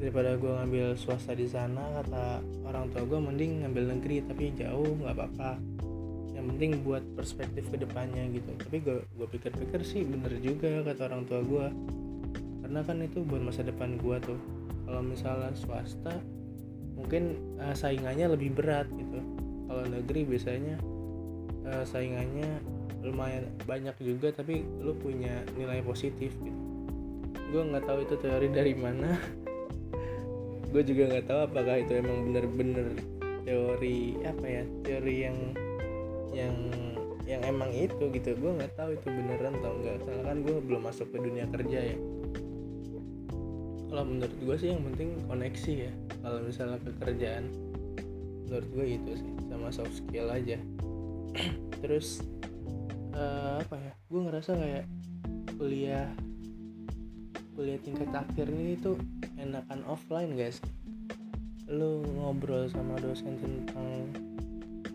Daripada 0.00 0.32
gue 0.40 0.48
ngambil 0.48 0.96
swasta 0.96 1.36
di 1.36 1.44
sana 1.44 2.00
kata 2.00 2.40
orang 2.64 2.88
tua 2.90 3.04
gue 3.04 3.20
mending 3.20 3.62
ngambil 3.62 3.84
negeri 3.96 4.16
tapi 4.24 4.50
jauh 4.56 4.96
nggak 4.98 5.14
apa-apa. 5.14 5.60
Yang 6.34 6.44
penting 6.56 6.70
buat 6.82 7.04
perspektif 7.14 7.68
ke 7.68 7.76
depannya 7.76 8.24
gitu. 8.32 8.50
Tapi 8.56 8.76
gue 8.80 9.04
gue 9.04 9.26
pikir-pikir 9.28 9.80
sih 9.84 10.02
bener 10.08 10.40
juga 10.40 10.82
kata 10.82 11.12
orang 11.12 11.22
tua 11.28 11.40
gue 11.44 11.66
karena 12.64 12.80
kan 12.86 13.02
itu 13.02 13.20
buat 13.26 13.42
masa 13.44 13.60
depan 13.62 14.00
gue 14.00 14.16
tuh. 14.24 14.40
Kalau 14.88 15.02
misalnya 15.04 15.52
swasta 15.54 16.16
mungkin 16.96 17.38
uh, 17.60 17.76
saingannya 17.76 18.26
lebih 18.34 18.56
berat 18.56 18.88
gitu. 18.90 19.20
Kalau 19.70 19.84
negeri 19.86 20.26
biasanya 20.26 20.76
uh, 21.68 21.84
saingannya 21.86 22.58
lumayan 23.00 23.48
banyak 23.64 23.96
juga 24.00 24.32
tapi 24.32 24.64
lu 24.80 24.92
punya 24.96 25.44
nilai 25.56 25.80
positif. 25.80 26.32
Gitu 26.40 26.70
gue 27.50 27.62
nggak 27.66 27.84
tahu 27.84 27.98
itu 28.06 28.14
teori 28.22 28.48
dari 28.48 28.74
mana. 28.78 29.18
Gue 30.70 30.86
juga 30.86 31.10
nggak 31.10 31.26
tahu 31.26 31.40
apakah 31.50 31.82
itu 31.82 31.92
emang 31.98 32.30
bener-bener 32.30 32.94
teori 33.42 34.14
apa 34.22 34.46
ya 34.46 34.62
teori 34.86 35.14
yang 35.26 35.38
yang 36.30 36.54
yang 37.26 37.42
emang 37.42 37.74
itu 37.74 38.06
gitu. 38.14 38.38
Gue 38.38 38.54
nggak 38.54 38.78
tahu 38.78 38.94
itu 38.94 39.06
beneran 39.10 39.58
atau 39.58 39.74
enggak 39.82 39.98
soalnya 40.06 40.24
kan 40.30 40.36
gue 40.46 40.56
belum 40.62 40.82
masuk 40.86 41.10
ke 41.10 41.18
dunia 41.18 41.46
kerja 41.50 41.80
ya. 41.90 41.96
Kalau 43.90 44.04
menurut 44.06 44.34
gue 44.38 44.54
sih 44.54 44.70
yang 44.70 44.86
penting 44.86 45.18
koneksi 45.26 45.72
ya 45.90 45.92
kalau 46.22 46.38
misalnya 46.46 46.78
pekerjaan 46.78 47.50
menurut 48.46 48.68
gue 48.70 48.86
itu 48.94 49.12
sih 49.18 49.32
sama 49.50 49.74
soft 49.74 49.94
skill 49.98 50.30
aja. 50.30 50.58
Terus 51.82 52.22
uh, 53.14 53.60
apa 53.62 53.76
ya? 53.78 53.92
Gue 54.10 54.20
ngerasa 54.26 54.50
kayak 54.56 54.86
kuliah 55.56 56.08
kuliah 57.54 57.80
tingkat 57.84 58.08
akhir 58.14 58.48
ini 58.48 58.80
tuh 58.80 58.96
enakan 59.36 59.84
offline 59.84 60.32
guys. 60.34 60.62
Lu 61.68 62.02
ngobrol 62.18 62.66
sama 62.72 62.96
dosen 62.98 63.36
tentang 63.36 63.88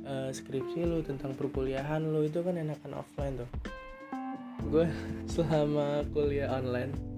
uh, 0.04 0.30
skripsi 0.34 0.84
lu 0.84 1.06
tentang 1.06 1.38
perkuliahan 1.38 2.02
lu 2.02 2.26
itu 2.26 2.42
kan 2.42 2.58
enakan 2.58 3.06
offline 3.06 3.38
tuh. 3.38 3.50
Gue 4.66 4.90
selama 5.34 6.02
kuliah 6.10 6.50
online 6.58 7.16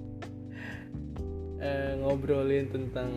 uh, 1.62 1.94
ngobrolin 2.02 2.70
tentang 2.70 3.10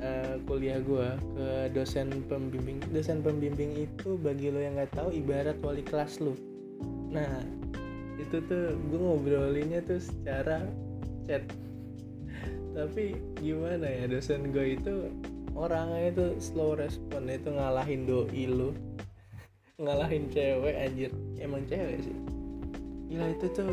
uh, 0.00 0.36
kuliah 0.44 0.80
gue 0.80 1.08
ke 1.36 1.48
dosen 1.72 2.24
pembimbing 2.28 2.80
dosen 2.92 3.20
pembimbing 3.20 3.74
itu 3.88 4.16
bagi 4.20 4.52
lo 4.52 4.60
yang 4.60 4.76
nggak 4.78 4.92
tahu 4.94 5.10
ibarat 5.12 5.56
wali 5.60 5.82
kelas 5.84 6.20
lu 6.20 6.36
nah 7.14 7.38
itu 8.18 8.42
tuh 8.46 8.74
gue 8.90 8.98
ngobrolinnya 8.98 9.80
tuh 9.86 10.02
secara 10.02 10.62
chat. 11.26 11.42
Tapi 12.74 13.14
gimana 13.38 13.86
ya 13.86 14.10
dosen 14.10 14.50
gue 14.50 14.74
itu 14.78 15.10
orangnya 15.54 16.10
itu 16.10 16.26
slow 16.42 16.74
respon 16.74 17.30
itu 17.30 17.50
ngalahin 17.54 18.06
doi 18.06 18.44
lu. 18.50 18.74
Ngalahin 19.82 20.30
cewek 20.30 20.74
anjir. 20.74 21.10
Emang 21.38 21.66
cewek 21.66 22.02
sih. 22.02 22.18
Gila 23.10 23.26
itu 23.34 23.46
tuh 23.54 23.70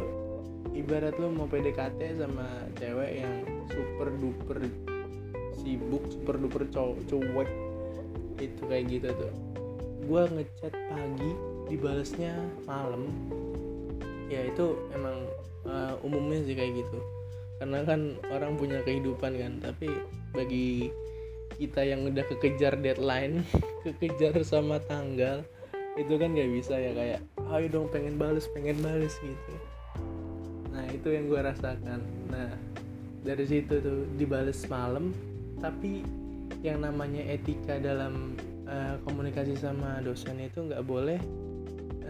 ibarat 0.77 1.17
lu 1.17 1.33
mau 1.33 1.49
PDKT 1.49 2.21
sama 2.21 2.65
cewek 2.77 3.25
yang 3.25 3.35
super 3.69 4.09
duper 4.17 4.57
sibuk 5.61 6.05
super 6.09 6.37
duper 6.37 6.65
cowok 6.69 6.97
cuek. 7.09 7.49
Itu 8.41 8.61
kayak 8.65 8.85
gitu 8.89 9.09
tuh. 9.13 9.33
Gue 10.09 10.25
ngechat 10.25 10.73
pagi 10.89 11.50
dibalesnya 11.71 12.35
malam 12.67 13.07
ya 14.27 14.47
itu 14.47 14.75
emang 14.91 15.27
uh, 15.67 15.95
umumnya 16.03 16.43
sih 16.43 16.55
kayak 16.55 16.83
gitu. 16.83 16.99
Karena 17.61 17.85
kan 17.85 18.17
orang 18.33 18.57
punya 18.57 18.83
kehidupan 18.83 19.37
kan 19.37 19.53
tapi 19.63 19.87
bagi 20.35 20.91
kita 21.59 21.85
yang 21.85 22.07
udah 22.09 22.25
kekejar 22.25 22.79
deadline 22.79 23.45
kekejar 23.85 24.33
sama 24.41 24.81
tanggal 24.89 25.45
itu 25.99 26.15
kan 26.15 26.31
nggak 26.31 26.51
bisa 26.55 26.79
ya 26.79 26.91
kayak 26.95 27.19
ayo 27.51 27.67
dong 27.67 27.87
pengen 27.91 28.15
bales 28.15 28.47
pengen 28.55 28.79
bales 28.79 29.13
gitu. 29.19 29.53
Nah 30.71 30.87
itu 30.89 31.07
yang 31.11 31.27
gue 31.27 31.39
rasakan. 31.43 31.99
Nah 32.31 32.49
dari 33.21 33.45
situ 33.45 33.77
tuh 33.83 34.07
dibales 34.17 34.63
malam 34.65 35.13
tapi 35.61 36.01
yang 36.65 36.81
namanya 36.81 37.21
etika 37.29 37.77
dalam 37.77 38.33
uh, 38.65 38.97
komunikasi 39.05 39.53
sama 39.53 40.01
dosen 40.01 40.41
itu 40.41 40.65
nggak 40.65 40.81
boleh 40.87 41.21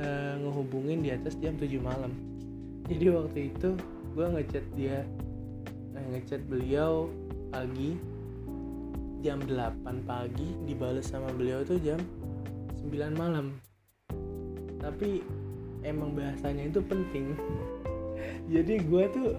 uh, 0.01 0.33
ngehubungin 0.41 1.05
di 1.05 1.09
atas 1.13 1.37
jam 1.37 1.55
7 1.55 1.77
malam. 1.79 2.11
Jadi 2.89 3.05
waktu 3.13 3.39
itu 3.53 3.69
gue 4.17 4.25
ngechat 4.27 4.65
dia 4.75 5.05
uh, 5.95 6.05
ngechat 6.11 6.41
beliau 6.49 7.07
pagi 7.53 7.95
jam 9.21 9.37
8 9.45 9.85
pagi 10.09 10.49
dibales 10.65 11.05
sama 11.07 11.29
beliau 11.31 11.61
tuh 11.61 11.77
jam 11.79 12.01
9 12.81 13.13
malam. 13.13 13.53
Tapi 14.81 15.21
emang 15.85 16.17
bahasanya 16.17 16.67
itu 16.73 16.81
penting. 16.81 17.37
Jadi 18.53 18.81
gue 18.81 19.03
tuh 19.13 19.29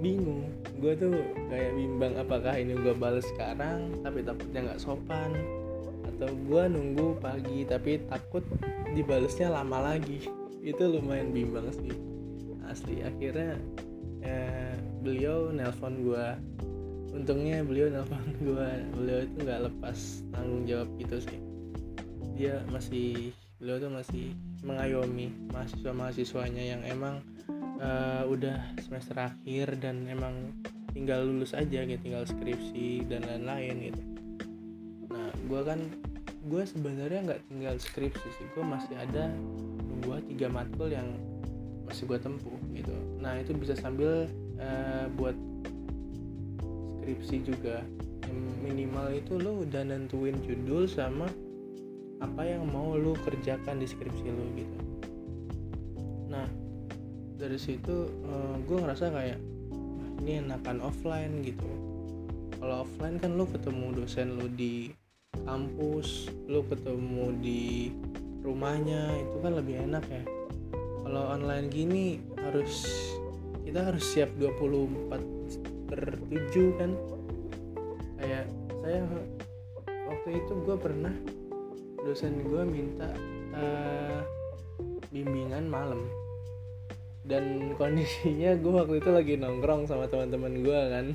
bingung. 0.00 0.48
Gue 0.80 0.96
tuh 0.96 1.12
kayak 1.52 1.76
bimbang 1.76 2.16
apakah 2.16 2.56
ini 2.56 2.72
gue 2.72 2.96
balas 2.96 3.28
sekarang 3.36 3.92
tapi 4.00 4.24
takutnya 4.24 4.72
nggak 4.72 4.80
sopan 4.80 5.59
atau 6.06 6.28
gue 6.28 6.62
nunggu 6.68 7.20
pagi 7.20 7.64
tapi 7.64 8.02
takut 8.08 8.44
dibalesnya 8.92 9.52
lama 9.52 9.94
lagi. 9.94 10.26
Itu 10.60 10.88
lumayan 10.88 11.32
bimbang 11.32 11.72
sih 11.72 11.94
asli. 12.70 13.02
Akhirnya 13.02 13.58
eh, 14.22 14.74
beliau 15.02 15.50
nelpon 15.50 16.06
gue 16.06 16.26
untungnya 17.10 17.66
beliau 17.66 17.90
nelpon 17.90 18.22
gue 18.46 18.68
beliau 18.94 19.18
itu 19.26 19.36
nggak 19.42 19.60
lepas 19.72 19.98
tanggung 20.30 20.64
jawab 20.68 20.88
gitu 21.00 21.16
sih. 21.18 21.38
Dia 22.38 22.62
masih 22.72 23.34
beliau 23.60 23.76
tuh 23.76 23.92
masih 23.92 24.32
mengayomi 24.64 25.28
mahasiswa 25.52 25.92
mahasiswanya 25.92 26.64
yang 26.64 26.82
emang 26.88 27.20
uh, 27.80 28.24
udah 28.24 28.56
semester 28.80 29.16
akhir 29.20 29.76
dan 29.84 30.08
emang 30.08 30.56
tinggal 30.96 31.22
lulus 31.28 31.52
aja 31.52 31.84
gitu 31.84 32.00
tinggal 32.00 32.24
skripsi 32.24 33.04
dan 33.06 33.20
lain-lain 33.28 33.92
gitu 33.92 34.02
nah 35.20 35.28
gue 35.36 35.60
kan 35.60 35.80
gue 36.48 36.62
sebenarnya 36.64 37.20
nggak 37.28 37.42
tinggal 37.52 37.74
skripsi 37.76 38.28
sih. 38.40 38.46
Gue 38.56 38.64
masih 38.64 38.96
ada 38.96 39.28
dua 40.00 40.24
tiga 40.24 40.48
matkul 40.48 40.88
yang 40.88 41.12
masih 41.84 42.08
gue 42.08 42.16
tempuh 42.16 42.56
gitu. 42.72 42.94
Nah 43.20 43.36
itu 43.36 43.52
bisa 43.52 43.76
sambil 43.76 44.24
uh, 44.56 45.06
buat 45.20 45.36
skripsi 47.04 47.36
juga. 47.44 47.84
Yang 48.24 48.40
minimal 48.64 49.06
itu 49.12 49.36
lo 49.36 49.66
udah 49.66 49.82
nentuin 49.84 50.38
judul 50.40 50.88
sama 50.88 51.28
apa 52.20 52.42
yang 52.44 52.68
mau 52.68 52.96
lo 52.96 53.16
kerjakan 53.20 53.80
di 53.80 53.86
skripsi 53.88 54.26
lo 54.32 54.44
gitu. 54.56 54.78
Nah 56.32 56.48
dari 57.36 57.56
situ 57.56 58.08
uh, 58.24 58.32
eh, 58.32 58.56
gue 58.64 58.76
ngerasa 58.80 59.12
kayak 59.12 59.40
ini 60.24 60.44
enakan 60.44 60.84
offline 60.84 61.40
gitu. 61.44 61.68
Kalau 62.60 62.84
offline 62.84 63.16
kan 63.16 63.34
lo 63.40 63.48
ketemu 63.48 64.04
dosen 64.04 64.36
lo 64.36 64.46
di 64.46 64.92
kampus 65.50 66.30
lo 66.46 66.62
ketemu 66.62 67.34
di 67.42 67.90
rumahnya 68.46 69.18
itu 69.18 69.36
kan 69.42 69.52
lebih 69.58 69.82
enak 69.82 70.04
ya. 70.06 70.22
Kalau 71.02 71.22
online 71.34 71.66
gini 71.66 72.22
harus 72.38 72.86
kita 73.66 73.90
harus 73.90 74.04
siap 74.14 74.30
24 74.38 75.90
per 75.90 76.00
7 76.30 76.78
kan. 76.78 76.90
Kayak 78.22 78.46
saya 78.78 79.02
waktu 80.06 80.28
itu 80.38 80.52
gue 80.62 80.76
pernah 80.78 81.14
dosen 82.06 82.46
gue 82.46 82.62
minta 82.62 83.10
uh, 83.58 84.22
bimbingan 85.10 85.66
malam. 85.66 86.06
Dan 87.26 87.58
kondisinya 87.80 88.54
gue 88.54 88.70
waktu 88.70 89.02
itu 89.02 89.10
lagi 89.10 89.34
nongkrong 89.34 89.90
sama 89.90 90.06
teman-teman 90.06 90.62
gue 90.62 90.80
kan. 90.94 91.06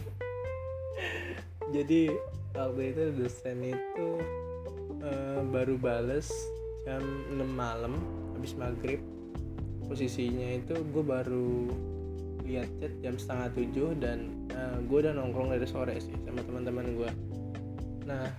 Jadi 1.72 2.35
waktu 2.56 2.96
itu 2.96 3.04
dosen 3.20 3.60
itu 3.62 4.08
uh, 5.04 5.44
baru 5.52 5.76
bales 5.78 6.32
jam 6.88 7.04
6 7.32 7.44
malam 7.46 8.00
habis 8.36 8.56
maghrib. 8.56 9.04
Posisinya 9.86 10.58
itu 10.58 10.74
gue 10.74 11.04
baru 11.06 11.70
lihat 12.48 12.70
chat 12.82 12.94
jam 13.06 13.16
setengah 13.20 13.48
tujuh 13.54 13.90
dan 14.02 14.48
uh, 14.56 14.82
gue 14.82 14.98
udah 14.98 15.14
nongkrong 15.14 15.54
dari 15.54 15.68
sore 15.70 15.98
sih 15.98 16.14
sama 16.26 16.46
teman-teman 16.46 16.94
gue 16.94 17.10
nah 18.06 18.30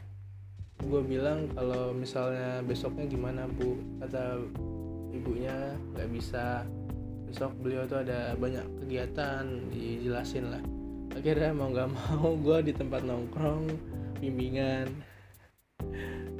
gue 0.86 1.02
bilang 1.02 1.50
kalau 1.56 1.90
misalnya 1.90 2.62
besoknya 2.62 3.08
gimana 3.08 3.48
bu? 3.48 3.74
Kata 4.04 4.38
ibunya 5.10 5.74
nggak 5.96 6.10
bisa. 6.12 6.62
Besok 7.26 7.58
beliau 7.58 7.88
tuh 7.90 8.06
ada 8.06 8.38
banyak 8.38 8.62
kegiatan 8.84 9.44
dijelasin 9.74 10.52
lah. 10.52 10.62
Akhirnya 11.16 11.50
mau 11.56 11.72
nggak 11.72 11.90
mau 11.90 12.36
gue 12.38 12.70
di 12.70 12.72
tempat 12.76 13.02
nongkrong 13.02 13.95
bimbingan. 14.18 14.88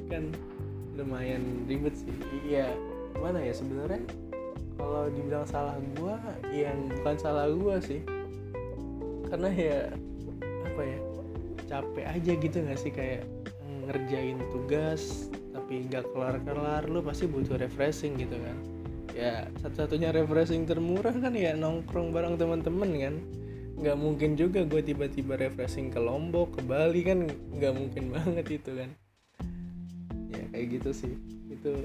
Kan 0.08 0.32
lumayan 0.96 1.66
ribet 1.68 1.94
sih. 1.96 2.12
Iya. 2.46 2.72
Mana 3.16 3.40
ya 3.40 3.52
sebenarnya? 3.52 4.04
Kalau 4.76 5.08
dibilang 5.08 5.46
salah 5.48 5.76
gue 5.80 6.16
yang 6.52 6.76
bukan 7.00 7.16
salah 7.16 7.48
gue 7.48 7.76
sih. 7.80 8.00
Karena 9.26 9.48
ya 9.50 9.78
apa 10.68 10.82
ya 10.84 10.98
capek 11.66 12.06
aja 12.06 12.32
gitu 12.36 12.56
gak 12.60 12.80
sih? 12.80 12.92
Kayak 12.92 13.24
ngerjain 13.86 14.42
tugas 14.50 15.30
tapi 15.54 15.86
nggak 15.86 16.10
kelar-kelar 16.14 16.86
lu 16.90 17.02
pasti 17.02 17.26
butuh 17.26 17.58
refreshing 17.58 18.18
gitu 18.18 18.36
kan. 18.38 18.56
Ya 19.16 19.48
satu-satunya 19.64 20.12
refreshing 20.12 20.68
termurah 20.68 21.14
kan 21.16 21.32
ya 21.32 21.56
nongkrong 21.56 22.12
bareng 22.12 22.36
teman-teman 22.36 22.90
kan 23.00 23.14
nggak 23.76 23.96
mungkin 24.00 24.40
juga 24.40 24.64
gue 24.64 24.80
tiba-tiba 24.80 25.36
refreshing 25.36 25.92
ke 25.92 26.00
Lombok 26.00 26.56
ke 26.56 26.60
Bali 26.64 27.04
kan 27.04 27.28
nggak 27.28 27.72
mungkin 27.76 28.04
banget 28.16 28.46
itu 28.60 28.70
kan? 28.72 28.90
Ya 30.32 30.44
kayak 30.52 30.66
gitu 30.80 30.90
sih. 30.96 31.12
Itu 31.52 31.84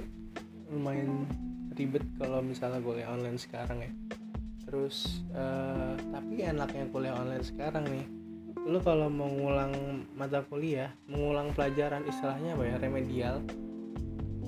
lumayan 0.71 1.27
ribet 1.75 2.04
kalau 2.15 2.39
misalnya 2.39 2.80
kuliah 2.80 3.12
online 3.12 3.36
sekarang 3.36 3.84
ya. 3.84 3.91
Terus 4.63 5.19
uh, 5.36 5.99
tapi 6.15 6.47
enaknya 6.47 6.88
kuliah 6.95 7.15
online 7.19 7.43
sekarang 7.43 7.84
nih 7.91 8.08
lu 8.62 8.77
kalau 8.77 9.10
mau 9.10 9.25
ngulang 9.25 9.73
mata 10.13 10.45
kuliah 10.45 10.93
mengulang 11.10 11.49
pelajaran 11.58 12.06
istilahnya 12.06 12.54
apa 12.54 12.63
ya 12.69 12.75
remedial 12.77 13.41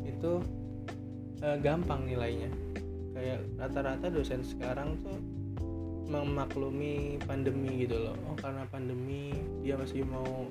itu 0.06 0.40
uh, 1.44 1.58
gampang 1.60 2.08
nilainya. 2.08 2.48
Kayak 3.14 3.46
rata-rata 3.60 4.08
dosen 4.08 4.42
sekarang 4.46 4.96
tuh 5.04 5.18
memaklumi 6.08 7.18
pandemi 7.24 7.88
gitu 7.88 7.98
loh. 8.10 8.16
Oh 8.28 8.36
karena 8.38 8.68
pandemi 8.68 9.32
dia 9.64 9.80
masih 9.80 10.04
mau 10.04 10.48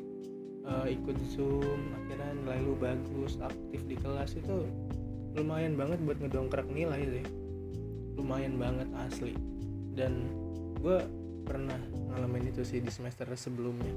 uh, 0.65 0.87
ikut 0.89 1.17
zoom 1.33 1.81
akhirnya 1.97 2.33
nilai 2.43 2.61
lu 2.65 2.75
bagus 2.79 3.37
aktif 3.43 3.81
di 3.87 3.97
kelas 4.01 4.39
itu 4.39 4.67
lumayan 5.33 5.77
banget 5.77 5.99
buat 6.05 6.19
ngedongkrak 6.21 6.69
nilai 6.69 7.03
sih. 7.09 7.25
Lumayan 8.17 8.61
banget 8.61 8.89
asli. 9.09 9.33
Dan 9.93 10.29
gue 10.81 11.01
pernah 11.45 11.79
ngalamin 12.13 12.53
itu 12.53 12.65
sih 12.65 12.81
di 12.81 12.93
semester 12.93 13.29
sebelumnya. 13.37 13.93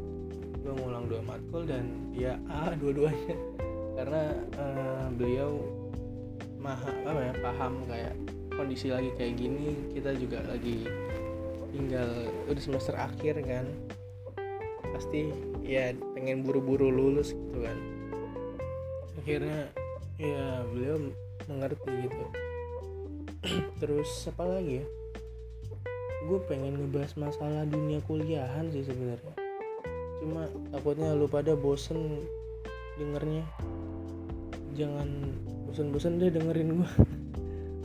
Gue 0.64 0.74
ngulang 0.76 1.12
dua 1.12 1.22
matkul 1.24 1.68
dan 1.68 2.12
ya 2.16 2.40
A 2.48 2.72
dua-duanya. 2.76 3.36
Karena 3.96 4.24
uh, 4.60 5.08
beliau 5.12 5.60
maha 6.60 6.90
apa 7.06 7.22
ya 7.22 7.34
paham 7.46 7.74
kayak 7.86 8.16
kondisi 8.56 8.90
lagi 8.90 9.12
kayak 9.20 9.38
gini 9.38 9.94
kita 9.94 10.18
juga 10.18 10.42
lagi 10.50 10.88
tinggal 11.76 12.32
udah 12.48 12.64
semester 12.64 12.96
akhir 12.96 13.44
kan 13.44 13.68
pasti 14.96 15.28
ya 15.60 15.92
pengen 16.16 16.48
buru-buru 16.48 16.88
lulus 16.88 17.36
gitu 17.36 17.60
kan. 17.60 17.78
Akhirnya 19.20 19.68
ya 20.16 20.64
beliau 20.72 21.12
mengerti 21.52 21.92
gitu. 22.08 22.26
Terus 23.84 24.32
apa 24.32 24.48
lagi 24.48 24.80
ya? 24.80 24.86
Gue 26.32 26.40
pengen 26.48 26.80
ngebahas 26.80 27.12
masalah 27.20 27.68
dunia 27.68 28.00
kuliahan 28.08 28.72
sih 28.72 28.88
sebenarnya. 28.88 29.36
Cuma 30.24 30.48
takutnya 30.72 31.12
lu 31.12 31.28
pada 31.28 31.60
bosen 31.60 32.24
dengernya. 32.96 33.44
Jangan 34.80 35.08
bosen-bosen 35.68 36.24
deh 36.24 36.32
dengerin 36.32 36.80
gue 36.80 36.90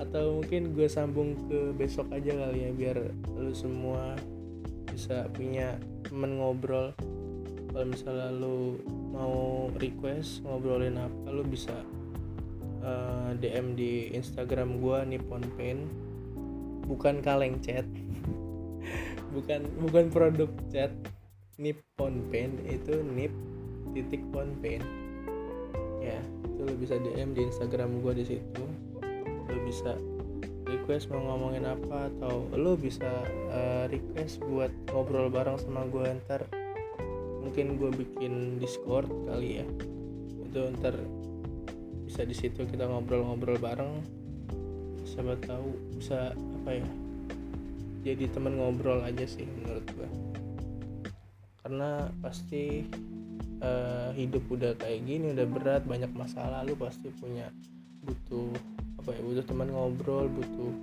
atau 0.00 0.40
mungkin 0.40 0.72
gue 0.72 0.88
sambung 0.88 1.36
ke 1.44 1.76
besok 1.76 2.08
aja 2.16 2.32
kali 2.32 2.64
ya 2.64 2.70
biar 2.72 2.98
lu 3.36 3.52
semua 3.52 4.16
bisa 4.88 5.28
punya 5.36 5.76
temen 6.08 6.40
ngobrol. 6.40 6.96
Kalau 7.70 7.86
misalnya 7.86 8.34
lu 8.34 8.80
mau 9.14 9.68
request 9.78 10.42
ngobrolin 10.42 10.98
apa 10.98 11.28
lu 11.30 11.44
bisa 11.44 11.76
uh, 12.82 13.30
eh, 13.30 13.38
DM 13.38 13.76
di 13.76 13.92
Instagram 14.16 14.80
gue 14.80 14.98
Nippon 15.14 15.44
Paint 15.54 15.84
bukan 16.88 17.20
kaleng 17.20 17.60
chat. 17.60 17.84
Bukan 19.30 19.62
bukan 19.78 20.10
produk 20.10 20.50
chat. 20.74 20.90
Nippon 21.54 22.18
Paint 22.34 22.66
itu 22.66 22.98
nip 23.06 23.30
titik 23.94 24.22
pon 24.30 24.54
paint 24.62 24.86
ya 26.00 26.18
itu 26.46 26.60
lo 26.64 26.72
bisa 26.78 26.96
DM 26.96 27.36
di 27.36 27.44
Instagram 27.50 28.00
gue 28.00 28.12
di 28.22 28.24
situ 28.24 28.64
lo 29.50 29.58
bisa 29.66 29.98
request 30.70 31.10
mau 31.10 31.18
ngomongin 31.18 31.66
apa 31.66 32.06
atau 32.14 32.46
lo 32.54 32.78
bisa 32.78 33.10
uh, 33.50 33.90
request 33.90 34.38
buat 34.46 34.70
ngobrol 34.94 35.26
bareng 35.26 35.58
sama 35.58 35.84
gue 35.90 36.06
ntar 36.24 36.46
mungkin 37.42 37.74
gue 37.76 37.90
bikin 37.90 38.62
discord 38.62 39.10
kali 39.26 39.60
ya. 39.60 39.66
Itu 40.46 40.70
ntar 40.78 40.94
bisa 42.06 42.22
di 42.22 42.34
situ 42.34 42.62
kita 42.64 42.86
ngobrol-ngobrol 42.86 43.58
bareng. 43.58 44.02
Siapa 45.02 45.34
tahu 45.42 45.74
bisa 45.98 46.30
apa 46.34 46.78
ya 46.78 46.86
jadi 48.00 48.32
temen 48.32 48.56
ngobrol 48.56 49.04
aja 49.04 49.28
sih 49.28 49.44
menurut 49.44 49.84
gue 49.92 50.08
karena 51.60 52.08
pasti 52.24 52.88
uh, 53.60 54.10
hidup 54.16 54.48
udah 54.48 54.72
kayak 54.80 55.04
gini 55.04 55.36
udah 55.36 55.46
berat 55.46 55.82
banyak 55.84 56.08
masalah 56.16 56.64
lu 56.64 56.72
pasti 56.80 57.12
punya 57.20 57.52
butuh 58.00 58.48
apa 59.10 59.18
ya 59.18 59.26
butuh 59.26 59.42
teman 59.42 59.68
ngobrol 59.74 60.30
butuh 60.30 60.74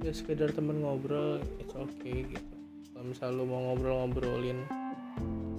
ya 0.00 0.16
sekedar 0.16 0.48
teman 0.48 0.80
ngobrol 0.80 1.44
it's 1.60 1.76
okay 1.76 2.24
gitu. 2.24 2.56
Kalau 2.96 3.04
misal 3.04 3.36
lu 3.36 3.44
mau 3.44 3.60
ngobrol-ngobrolin 3.68 4.64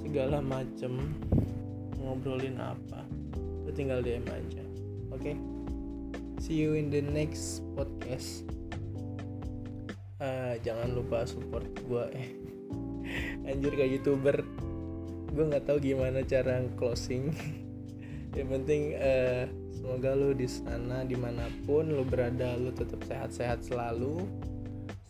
segala 0.01 0.41
macem 0.41 1.13
ngobrolin 2.01 2.57
apa 2.57 3.05
lu 3.69 3.69
tinggal 3.69 4.01
DM 4.01 4.25
aja 4.25 4.65
oke 5.13 5.21
okay? 5.21 5.37
see 6.41 6.57
you 6.57 6.73
in 6.73 6.89
the 6.89 7.05
next 7.05 7.61
podcast. 7.77 8.41
Uh, 10.17 10.57
jangan 10.65 10.97
lupa 10.97 11.21
support 11.29 11.69
gue 11.85 12.05
eh. 12.17 12.27
Anjir 13.53 13.77
kayak 13.77 14.01
youtuber. 14.01 14.41
Gue 15.29 15.45
nggak 15.45 15.69
tahu 15.69 15.77
gimana 15.77 16.25
cara 16.25 16.65
closing. 16.73 17.29
Yang 18.37 18.47
penting 18.57 18.81
uh, 18.97 19.58
semoga 19.79 20.11
lo 20.11 20.35
di 20.35 20.43
sana 20.43 21.07
di 21.07 21.15
mana 21.15 21.47
pun 21.63 21.87
lo 21.87 22.03
berada 22.03 22.59
lo 22.59 22.75
tetap 22.75 22.99
sehat-sehat 23.07 23.63
selalu. 23.63 24.19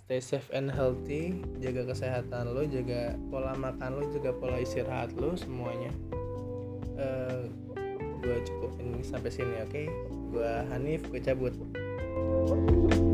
Stay 0.06 0.22
safe 0.22 0.50
and 0.54 0.70
healthy. 0.70 1.42
Jaga 1.58 1.90
kesehatan 1.90 2.54
lo 2.54 2.62
jaga 2.70 3.18
pola 3.34 3.58
makan 3.58 3.98
lo 3.98 4.04
jaga 4.14 4.30
pola 4.38 4.62
istirahat 4.62 5.10
lo 5.18 5.34
semuanya. 5.34 5.90
Uh, 7.02 7.50
eh, 7.82 8.06
gue 8.22 8.38
cukupin 8.46 9.02
sampai 9.02 9.34
sini 9.34 9.58
oke? 9.66 9.74
Okay? 9.74 9.88
gue 10.30 10.52
Hanif 10.70 11.02
gue 11.10 11.22
cabut. 11.22 11.54
thank 12.30 13.09